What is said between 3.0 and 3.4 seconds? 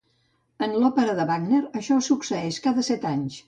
anys.